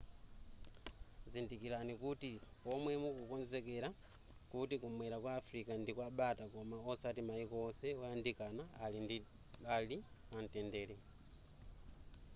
dzindikirani 1.29 1.93
kuti 2.03 2.31
pomwe 2.63 2.91
mukukonzekera 3.01 3.89
kuti 4.51 4.75
kumwera 4.81 5.17
kwa 5.23 5.31
africa 5.39 5.71
ndikwabata 5.79 6.43
koma 6.53 6.77
osati 6.91 7.21
mayiko 7.27 7.55
onse 7.67 7.87
oyandikana 8.01 8.63
ali 9.75 9.97
pamtendere 10.29 10.95